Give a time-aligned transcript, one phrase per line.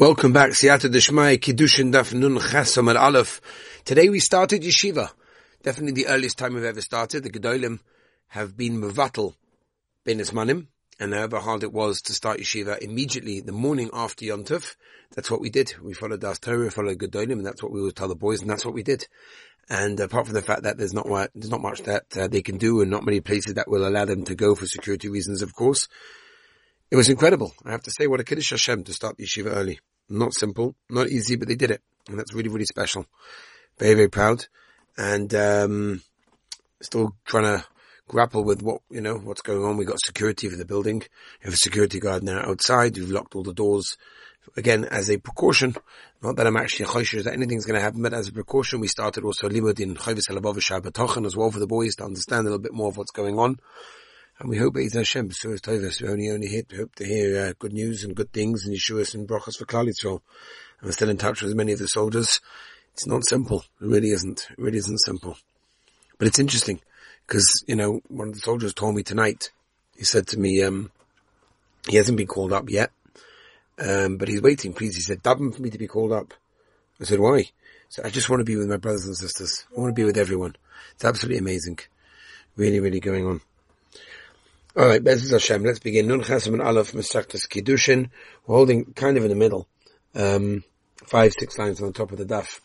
[0.00, 3.42] Welcome back, Siyata Deshmai, Kiddushin Daf Nun Chasam al Aleph.
[3.84, 5.10] Today we started Yeshiva.
[5.62, 7.22] Definitely the earliest time we've ever started.
[7.22, 7.80] The Gedolim
[8.28, 9.34] have been Mevatel
[10.06, 10.68] Ben Ismanim,
[10.98, 14.74] and however hard it was to start Yeshiva immediately the morning after Yontov,
[15.14, 15.74] that's what we did.
[15.82, 18.40] We followed Das Torah, we followed Gedolim, and that's what we would tell the boys,
[18.40, 19.06] and that's what we did.
[19.68, 22.56] And apart from the fact that there's not there's not much that uh, they can
[22.56, 25.54] do, and not many places that will allow them to go for security reasons, of
[25.54, 25.88] course,
[26.90, 27.52] it was incredible.
[27.66, 29.78] I have to say, what a Kiddush Hashem to start Yeshiva early.
[30.10, 31.80] Not simple, not easy, but they did it.
[32.08, 33.06] And that's really, really special.
[33.78, 34.44] Very, very proud.
[34.98, 36.02] And, um,
[36.82, 37.64] still trying to
[38.08, 39.76] grapple with what, you know, what's going on.
[39.76, 40.98] We've got security for the building.
[40.98, 42.98] We have a security guard now outside.
[42.98, 43.96] We've locked all the doors.
[44.56, 45.76] Again, as a precaution,
[46.22, 46.88] not that I'm actually a
[47.22, 50.28] that anything's going to happen, but as a precaution, we started also limud in Chavis
[50.28, 53.38] Chayvis as well for the boys to understand a little bit more of what's going
[53.38, 53.60] on.
[54.40, 57.52] And we hope Be'ez Hashem, B'suras Tovas, we only, only hit, hope to hear uh,
[57.58, 60.22] good news and good things and Yeshuas and brachas for Klal Yisrael.
[60.80, 62.40] And we're still in touch with many of the soldiers.
[62.94, 63.64] It's not simple.
[63.82, 64.46] It really isn't.
[64.50, 65.36] It really isn't simple.
[66.16, 66.80] But it's interesting
[67.26, 69.50] because, you know, one of the soldiers told me tonight,
[69.94, 70.90] he said to me, um,
[71.86, 72.92] he hasn't been called up yet,
[73.78, 74.96] um, but he's waiting, please.
[74.96, 76.32] He said, daven for me to be called up.
[76.98, 77.44] I said, why?
[77.90, 79.66] So I just want to be with my brothers and sisters.
[79.76, 80.56] I want to be with everyone.
[80.94, 81.80] It's absolutely amazing.
[82.56, 83.42] Really, really going on.
[84.76, 85.64] All right, Be'ezras Hashem.
[85.64, 86.06] Let's begin.
[86.06, 88.08] Nun Chesam and Aleph Mesachtas Kiddushin.
[88.46, 89.66] We're holding kind of in the middle,
[90.14, 90.62] um,
[91.04, 92.60] five, six lines on the top of the daf.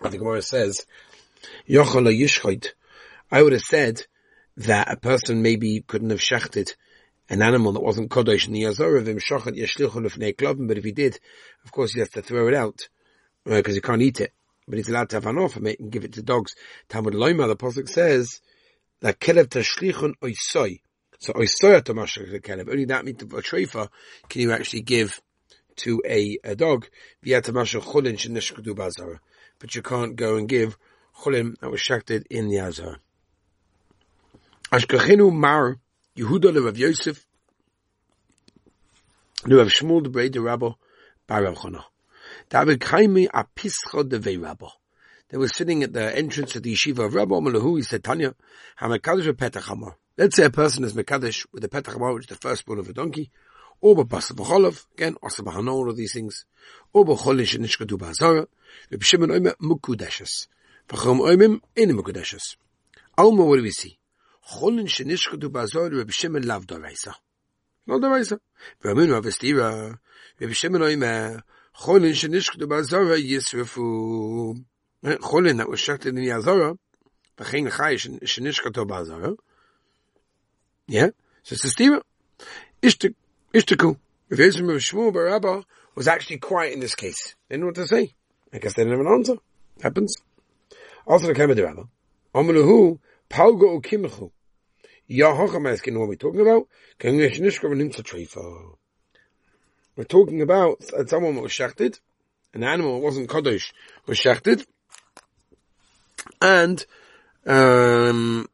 [0.00, 0.86] The Gemara says,
[1.68, 2.68] Yochel Yishchoit.
[3.30, 4.06] I would have said
[4.56, 6.72] that a person maybe couldn't have shechted
[7.28, 10.78] an animal that wasn't kodesh in the Yazor of him shochet yeshlichu lefnei klovim, but
[10.78, 11.20] if he did,
[11.66, 12.88] of course he has to throw it out
[13.44, 14.32] because uh, he can't eat it.
[14.66, 16.54] But he's allowed to have an offer and give it to dogs.
[16.88, 18.40] Talmud Loima, the pasuk says
[19.04, 20.80] that kelev tashlichun oisoi.
[21.18, 22.70] So oisoi atomashach the kelev.
[22.70, 23.90] Only that means a treifa
[24.30, 25.20] can you actually give
[25.76, 26.86] to a, a dog
[27.22, 29.18] via tamasha chulin shenishkudu bazara.
[29.58, 30.78] But you can't go and give
[31.20, 32.98] chulin that was shakted in the azara.
[34.72, 35.76] Ashkachinu mar
[36.16, 37.26] Yehuda Rav Yosef
[39.44, 40.76] le Rav Shmuel de Brei de Rabbo
[41.26, 41.84] bar Rav Chana.
[42.48, 44.70] David kaimi a pischa de vei Rabbo.
[45.30, 47.76] They were sitting at the entrance of the yeshiva of Rabbi Malahu.
[47.76, 48.34] He said, Tanya,
[48.80, 52.36] HaMekadosh Petach Let's say a person is Mekadosh with a Petach Hamar, which is the
[52.36, 53.30] firstborn of a donkey,
[53.80, 56.44] or B'Basa B'Cholov, again, Asa B'Hano, all of these things,
[56.92, 58.46] or B'Cholish and Nishkadu B'Azara,
[58.90, 60.46] Reb Shimon Oime Mukudeshes.
[60.88, 62.56] V'chom Oimim Ene Mukudeshes.
[63.16, 63.98] Alma, what do we see?
[64.52, 67.14] Cholin Shenishkadu B'Azara, Reb Shimon Lav Doraisa.
[67.86, 68.38] Not Doraisa.
[68.82, 69.98] V'amin Rav Estira,
[70.38, 71.42] Reb Shimon Oime,
[71.80, 74.64] Cholin Shenishkadu B'Azara Yisrafu.
[75.04, 76.78] Cholin that was shechted in the Azara,
[77.36, 79.36] v'chein chayish shenishkato ba'azara.
[80.88, 81.10] Yeah?
[81.42, 82.02] So it's a stira.
[82.82, 83.96] Ishtaku.
[84.30, 85.64] If Yisrael of Shmuel Barabba
[85.94, 87.34] was actually quiet in this case.
[87.48, 88.14] They didn't know what to say.
[88.52, 89.36] I guess they didn't have an answer.
[89.82, 90.16] Happens.
[91.06, 91.88] Also the Kama Rabba.
[92.34, 92.98] Amaluhu,
[93.28, 94.30] Paugo Ukimichu.
[95.08, 96.66] Yahacham asking what we're talking about.
[99.96, 102.00] We're talking about someone was shechted,
[102.54, 103.72] an animal that wasn't Kaddish
[104.06, 104.64] was shechted,
[106.40, 106.84] and
[107.46, 108.48] um,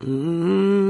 [0.00, 0.86] mm,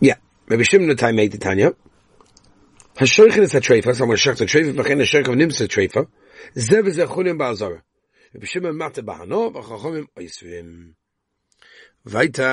[0.00, 0.14] yeah,
[0.48, 1.74] Rabbi Shimon time made the Tanya.
[2.96, 6.06] Hashoichin is a treifa, someone shakt a treifa, v'chein hashoich of nims a treifa,
[6.56, 7.82] zev is a chulim ba'azara.
[8.32, 10.94] Rabbi Shimon mata ba'ano, v'chachomim oisvim.
[12.06, 12.44] Let's say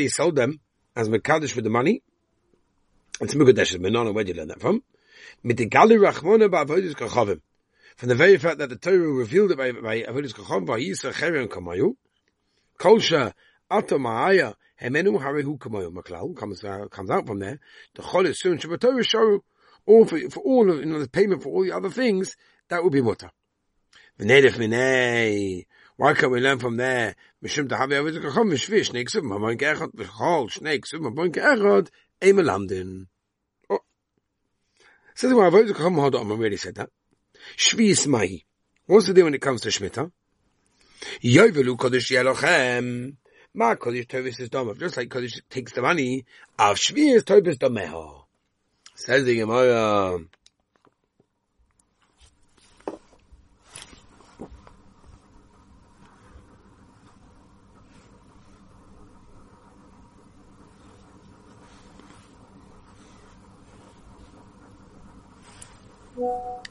[0.00, 0.60] he sold them
[0.94, 2.02] as mekadosh for the money.
[3.20, 3.34] It's.
[3.34, 4.84] Menona, where do you learn that from?
[5.42, 7.40] Mit the gali rachmona ba'avodis kachavim.
[7.96, 11.48] From the very fact that the Torah revealed it by, by avodis kachavim, v'yisa cherion
[11.48, 11.96] kamayu.
[12.78, 13.32] Kolsha
[13.68, 17.58] ato ma'aya hemenu harehu kamayu maklal comes out, comes out from there.
[17.96, 19.40] The chol is soon shabbatorah shoru.
[19.84, 22.36] All for, for all of, you know, the payment for all the other things,
[22.68, 23.32] that would be mutter.
[24.18, 25.66] Minei.
[25.96, 27.16] Why can't we learn from there?
[27.42, 31.88] Mishum tahavi avidik achom v'shvi shnei ksuvim hamoin ke'echad v'chol shnei ksuvim hamoin
[32.22, 33.06] melamdin.
[33.70, 33.80] Oh.
[35.14, 36.90] Says the Avidik achom hold on, I already said that.
[37.56, 38.44] Shvi.
[38.86, 40.10] What's the deal when it comes to Shemitah?
[41.22, 43.16] Kodesh yelochem.
[43.54, 44.78] Ma kodesh tovis is domav.
[44.78, 46.24] Just like kodesh takes the money,
[46.58, 48.24] av shvi is tovis domeho.
[48.94, 50.18] Says the Gemara.
[66.16, 66.64] Bam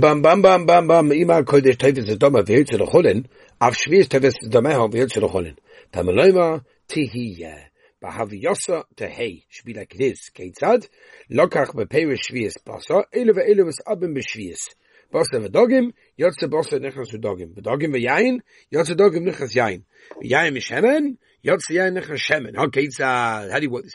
[0.00, 3.26] bam bam bam bam bam ima kodesh tevis doma v'hir to the cholin
[3.60, 5.56] av shviz tevis the doma v'hir to the cholin
[5.92, 7.68] tamaloma tihiyah
[8.02, 10.30] Bahaviyosa tehei should be like it is.
[10.34, 10.88] Keitzad
[11.30, 14.74] lokach bepeiris shvius basa elu ve'elu was abim b'shvius.
[15.12, 17.54] Basa v'dogim yotze basa nechas v'dogim.
[17.54, 18.40] V'dogim v'yayin
[18.74, 19.84] yotze dogim nechas yayin.
[20.20, 22.56] V'yayin mishemen yotze yayin nechas shemen.
[22.56, 23.52] How keitzad?
[23.52, 23.94] How do you work this?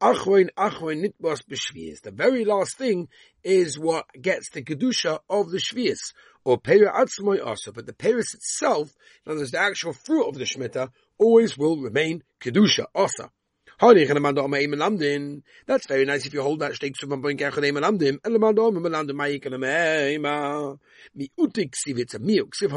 [0.00, 2.02] Achroin achroin nitbos b'shvius.
[2.02, 3.08] The very last thing
[3.42, 6.12] is what gets the kedusha of the shvius
[6.44, 7.72] or pera atzmoy also.
[7.72, 8.94] But the peris itself,
[9.26, 13.32] in words, the actual fruit of the shmita always will remain Kedusha, Osa.
[13.80, 18.72] That's very nice if you hold that steak from Boin Kach Neim Lamdim, and Lamando
[18.72, 20.78] Melamdim Mayik and Meima.
[21.14, 22.72] Mi utik sivitz mi uksiv.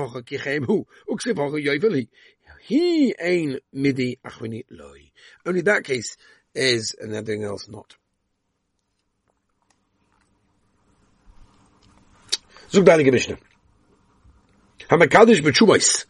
[2.63, 5.11] He ain midi achvini loy.
[5.45, 6.15] Only that case
[6.53, 7.95] is, and everything else not.
[12.71, 13.37] Zug deine Mishnah.
[14.89, 16.05] Hamakadish b'tshumais.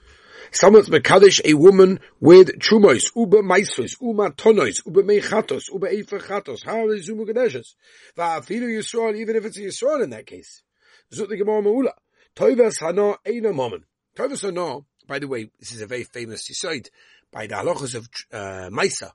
[0.53, 6.89] Someone's Mekadesh a woman with Trumos, Uba Maisfos, Uma Tonos, Uba Mechatos, Uba Eifachatos, how
[6.89, 7.75] is Zumu Kadeshes?
[8.17, 10.61] Va'afilu Yisrael, even if it's a Yisrael in that case.
[11.13, 11.93] Zut the Gemara Maula.
[12.35, 13.83] Toivas Hana Eina Momen.
[14.15, 16.91] Toivas Hana, by the way, this is a very famous site
[17.31, 19.11] by the halachas of uh, Maisa.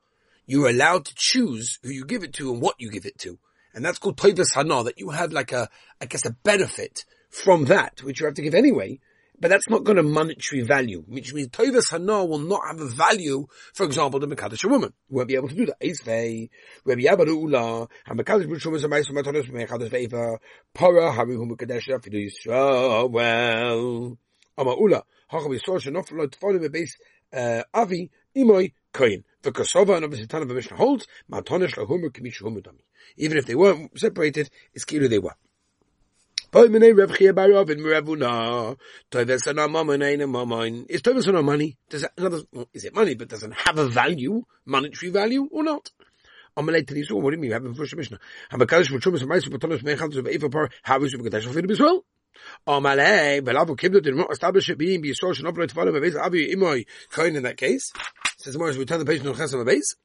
[0.47, 3.37] You're allowed to choose who you give it to and what you give it to.
[3.73, 5.69] And that's called Toivas Hana, that you have like a,
[6.01, 8.99] I guess a benefit from that, which you have to give anyway,
[9.39, 12.87] but that's not got a monetary value, which means Tovas Hana will not have a
[12.87, 14.93] value, for example, the Mekadosh a woman.
[15.09, 15.79] won't be able to do that.
[15.79, 16.49] Eisvei,
[16.85, 20.37] Rabbi Yabba Ula, B'Shumas HaMais HaMatonos Mekadosh Veiva,
[20.73, 24.17] Para, Harihu Mekadosh Afidu Yisrael,
[24.57, 26.27] Ama Ula, Hacham Yisrael Shenof Lo
[27.33, 29.23] uh, Avi, Imoy, Koyin.
[29.47, 32.81] The Kosova and obviously Tana Mishnah holds, Matonish Lahumer Kamishu Humudami.
[33.15, 35.35] Even if they weren't separated, it's clear they were.
[36.53, 36.69] Is
[41.01, 41.77] Tovis no money?
[41.89, 42.41] Does another,
[42.73, 45.91] is it money, but doesn't have a value, monetary value, or not?
[46.57, 47.43] Amalei what do you mean?
[47.43, 48.19] You have a first Mishnah.
[48.51, 49.07] V'Fidu
[51.69, 52.01] B'Yisrael.
[52.67, 56.85] Amalei Belavu Kibdu did not establish it being B'Yisrael Shen Operate Follow Bebeis Avi Imoy
[57.11, 57.91] Kohen in that case.
[58.37, 59.95] Says the we turn the page on Chesam Bebeis.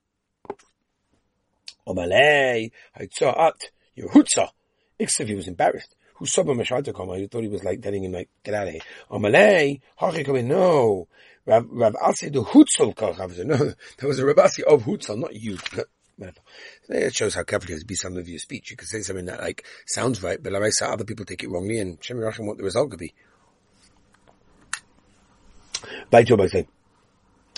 [1.87, 4.51] Amalei Haitzah At Yehutza.
[5.01, 8.05] Iksev, he was embarrassed who saw him to come, he thought he was like telling
[8.05, 8.83] him like, get out of here.
[10.25, 11.09] Come in, no.
[11.45, 13.57] Rav, Rav Asi the Hutzal Kach, no,
[13.99, 15.59] there was a Rav Asi of Hutzal, not you.
[16.89, 18.71] It shows how careful you have to be some of your speech.
[18.71, 21.79] You can say something that like sounds right, but like other people take it wrongly
[21.79, 23.15] and Shem Yerachim what the result could be.
[26.11, 26.69] By Job, I say,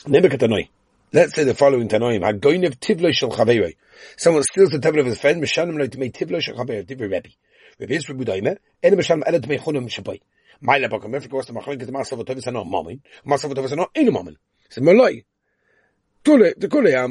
[0.06, 2.20] Let's say the following Tanoim.
[2.20, 3.72] Hagoinev tivlo.
[4.16, 7.28] Someone steals the table of his friend, Mishanim lo make tivlo shel chaveiroi, tivlo Rebbe.
[7.78, 10.20] Rebbe is Rebbe Daime, ene Mishanim to make chunim shabai.
[10.60, 14.36] Maile it goes to machlin, because masav mamin, masav mamin.
[14.70, 15.24] So Malai.
[16.24, 17.08] Kule, the kule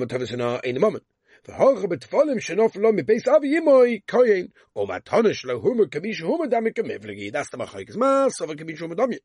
[0.80, 1.02] mamin.
[1.49, 6.73] והורך בתפולים שנוף לו מפייס אבי ימוי כהן, או מתונש לו הומר כמי שהוא מדמי
[6.73, 9.17] כמפלגי, that's the מחלקת מה סובר כמי שהוא מדמי,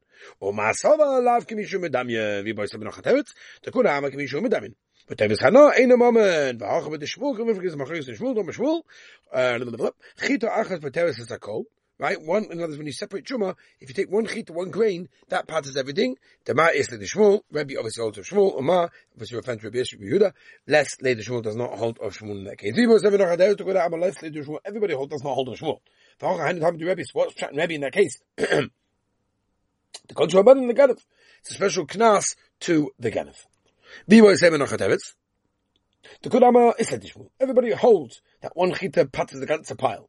[0.42, 2.13] או מה סובר עליו כמי שהוא מדמי,
[2.44, 4.68] ויבוי סובר נחת ארץ, תקון העמה כמי שהוא מדמי.
[5.10, 8.81] ותבס חנו אין המומן, והורך בתשמול כמפלגי זה מחלקת תשמול, לא משמול,
[10.18, 11.62] חיתו אחת ותרס את הכל,
[11.98, 12.20] right?
[12.20, 15.08] One, in other words, when you separate truma, if you take one chit one grain,
[15.28, 16.17] that part is everything.
[16.44, 17.40] The ma is the shmul.
[17.50, 18.55] Rabbi obviously holds of shmul.
[18.55, 20.32] Or ma, obviously to Rabbi Yehuda.
[20.67, 22.72] Less later shmul does not hold of shmul in that case.
[24.64, 25.81] Everybody holds does not hold of shmul.
[27.12, 28.19] What's chatting Rabbi in that case?
[28.36, 28.70] the
[30.14, 30.98] contra in the ganef.
[31.40, 33.36] It's a special knas to the ganef.
[36.22, 37.00] The Kudama is a.
[37.40, 40.08] Everybody holds that one chita part is the ganze pile.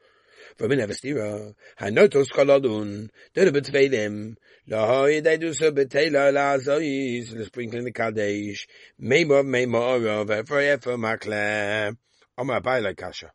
[0.57, 1.53] for men have a stira.
[1.77, 4.37] Ha notos kolodun, do the betvei them.
[4.67, 8.67] La hoi de du so betei la la zois, le sprinkling the kadesh.
[8.99, 11.95] Me mo, me mo, ro, ve fo ye fo makle.
[12.37, 13.31] O ma kasha.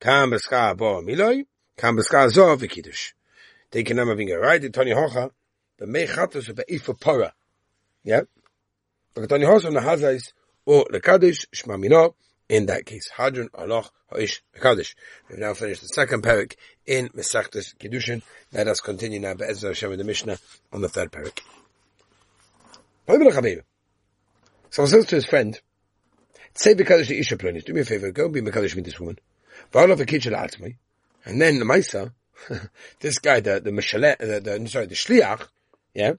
[0.00, 1.44] Kam beska bo miloi,
[1.76, 3.12] kam beska zo ve kiddush.
[3.70, 4.64] Take a number of right?
[4.64, 5.30] It's Tony Hocha.
[5.78, 7.32] The mei chatos be if pora.
[8.02, 8.22] Yeah?
[9.14, 10.32] But Tony Hocha, na hazais,
[10.66, 12.14] o le kadesh, shma mino
[12.50, 13.08] in that case.
[13.16, 14.94] Hadron Aloch Ha'ish Mekadosh.
[15.28, 18.22] We've now finished the second parak in Mesachtes Kiddushin.
[18.52, 20.36] Let us continue now Be'ezra Hashem the Mishnah
[20.72, 21.40] on the third parak.
[24.70, 25.58] Someone says to his friend,
[26.54, 27.64] Say Mekadosh Isha Ploni.
[27.64, 29.18] Do me a favor, go and be Mekadosh with this woman.
[29.72, 30.74] V'alav Akitchel Atmei.
[31.24, 32.12] And then the Maisa,
[33.00, 35.46] this guy, the, the Mishalet, the, the, sorry, the Shliach,
[35.94, 36.14] yeah,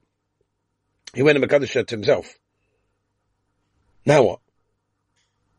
[1.14, 2.38] he went to Mekadosh to himself.
[4.06, 4.40] Now what?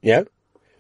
[0.02, 0.24] Yeah?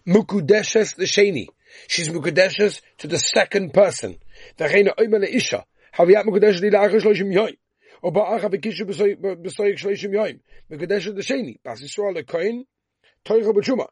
[0.07, 1.47] mukudeshes the sheni.
[1.87, 4.17] She's mukudeshes to the second person.
[4.57, 5.63] V'cheina oima le'isha.
[5.97, 7.57] Haviyat mukudeshes li la'achar shloshim yoyim.
[8.03, 10.39] O ba'acha v'kishu b'soyik shloshim yoyim.
[10.71, 11.57] Mukudeshes the sheni.
[11.63, 12.65] Bas Yisrael le'koin.
[13.25, 13.87] Toicha b'tshuma.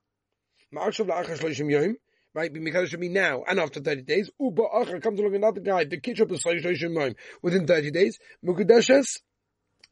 [0.73, 1.95] Ma'achshav la'achar shloshim yoyim.
[2.33, 4.29] Right, be mekadosh me now and after thirty days.
[4.39, 5.83] Uba acher comes along another guy.
[5.83, 8.19] The kitchen of the shloshim yoyim within thirty days.
[8.45, 9.19] Mukadeshes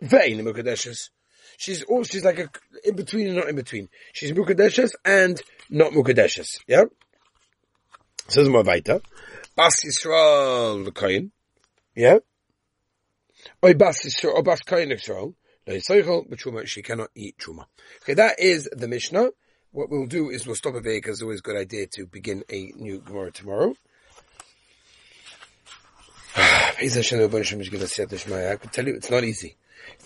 [0.02, 1.10] vein Mukadeshes.
[1.60, 2.50] She's all, she's like a,
[2.86, 3.90] in between and not in between.
[4.14, 6.62] She's mukadeshes and not mukadeshes.
[6.66, 6.86] Yeah?
[8.30, 9.02] Says weiter.
[9.58, 11.32] Bas Yisrael v'koyin.
[11.96, 12.20] Yeah?
[13.66, 15.34] Oy bas Yisrael, or bas koyin Yisrael
[16.66, 17.66] she cannot eat truma.
[18.04, 19.32] Okay, that is the Mishnah.
[19.72, 22.06] What we'll do is we'll stop a bit because it's always a good idea to
[22.06, 23.74] begin a new Gemara tomorrow.
[26.38, 26.90] I can
[28.72, 29.58] tell you, it's not easy.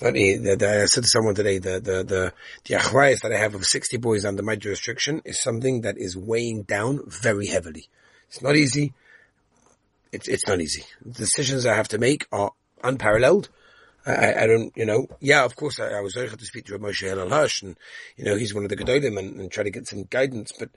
[0.03, 0.51] Easy.
[0.51, 2.33] I said to someone today, the, the, the,
[2.65, 6.17] the achrayas that I have of 60 boys under my jurisdiction is something that is
[6.17, 7.87] weighing down very heavily.
[8.27, 8.93] It's not easy.
[10.11, 10.83] It's, it's not easy.
[11.03, 12.51] The decisions I have to make are
[12.83, 13.49] unparalleled.
[14.05, 16.77] I, I, don't, you know, yeah, of course, I, I was able to speak to
[16.77, 17.77] Moshe Hillel Hirsch, and,
[18.17, 20.69] you know, he's one of the Gedolim and, and, try to get some guidance, but,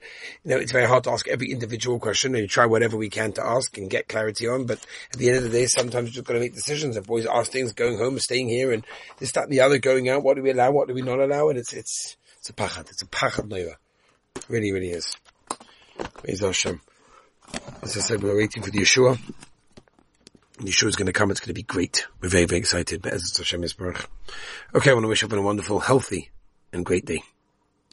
[0.45, 3.09] you know, it's very hard to ask every individual question, and you try whatever we
[3.09, 4.79] can to ask and get clarity on, but
[5.11, 6.95] at the end of the day, sometimes you've just got to make decisions.
[6.95, 8.85] If boys ask things, going home, staying here, and
[9.19, 11.19] this, that, and the other, going out, what do we allow, what do we not
[11.19, 13.73] allow, and it's, it's, it's a pachad, it's a pachad noiva.
[14.47, 15.17] Really, really is.
[16.13, 16.79] Praise Hashem.
[17.81, 19.19] As I said, we're waiting for the Yeshua.
[20.59, 21.31] Yeshua is going to come.
[21.31, 22.07] It's going to be great.
[22.21, 23.05] We're very, very excited.
[23.05, 26.31] Okay, I want to wish everyone a wonderful, healthy,
[26.73, 27.21] and great day.